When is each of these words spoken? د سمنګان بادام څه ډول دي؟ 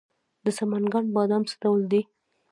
د 0.45 0.47
سمنګان 0.57 1.05
بادام 1.15 1.43
څه 1.49 1.55
ډول 1.63 1.81
دي؟ 1.91 2.01